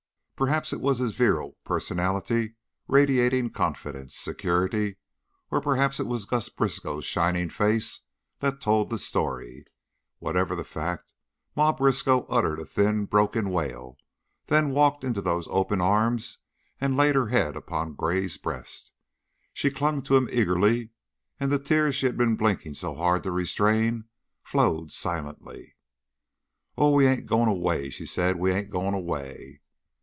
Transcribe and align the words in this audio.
Perhaps 0.35 0.73
it 0.73 0.81
was 0.81 0.97
his 0.97 1.13
virile 1.15 1.55
personality 1.63 2.55
radiating 2.87 3.51
confidence, 3.51 4.15
security, 4.17 4.95
or 5.51 5.61
perhaps 5.61 5.99
it 5.99 6.07
was 6.07 6.25
Gus 6.25 6.49
Briskow's 6.49 7.05
shining 7.05 7.47
face 7.47 7.99
that 8.39 8.59
told 8.59 8.89
the 8.89 8.97
story; 8.97 9.65
whatever 10.17 10.55
the 10.55 10.63
fact, 10.63 11.13
Ma 11.55 11.71
Briskow 11.71 12.23
uttered 12.25 12.57
a 12.57 12.65
thin, 12.65 13.05
broken 13.05 13.51
wail, 13.51 13.99
then 14.47 14.71
walked 14.71 15.03
into 15.03 15.21
those 15.21 15.47
open 15.51 15.79
arms 15.79 16.39
and 16.79 16.97
laid 16.97 17.13
her 17.13 17.27
head 17.27 17.55
upon 17.55 17.93
Gray's 17.93 18.37
breast. 18.39 18.93
She 19.53 19.69
clung 19.69 20.01
to 20.01 20.15
him 20.17 20.27
eagerly 20.31 20.89
and 21.39 21.51
the 21.51 21.59
tears 21.59 21.93
she 21.95 22.07
had 22.07 22.17
been 22.17 22.35
blinking 22.35 22.73
so 22.73 22.95
hard 22.95 23.21
to 23.21 23.31
restrain 23.31 24.05
flowed 24.41 24.91
silently. 24.91 25.75
"Oh 26.79 26.93
n 26.93 26.95
h! 26.95 26.97
We 26.97 27.05
ain't 27.07 27.25
goin'away!" 27.27 27.91
she 27.91 28.07
said. 28.07 28.37
"We 28.37 28.51
ain't 28.51 28.71
goin' 28.71 28.95
away!" 28.95 29.59